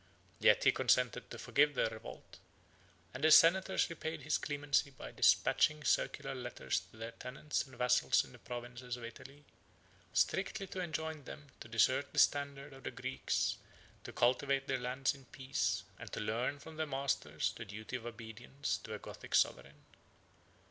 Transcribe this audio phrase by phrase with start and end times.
[0.39, 2.39] Yet he consented to forgive their revolt;
[3.13, 8.23] and the senators repaid his clemency by despatching circular letters to their tenants and vassals
[8.25, 9.45] in the provinces of Italy,
[10.11, 13.57] strictly to enjoin them to desert the standard of the Greeks,
[14.03, 18.07] to cultivate their lands in peace, and to learn from their masters the duty of
[18.07, 19.85] obedience to a Gothic sovereign.